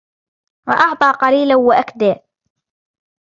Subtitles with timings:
[0.67, 2.15] وَأَعْطَى قَلِيلا وَأَكْدَى